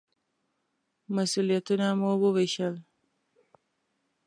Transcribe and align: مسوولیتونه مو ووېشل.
مسوولیتونه 1.13 1.87
مو 1.99 2.11
ووېشل. 2.21 2.75